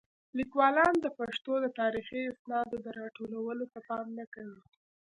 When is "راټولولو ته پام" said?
2.99-4.07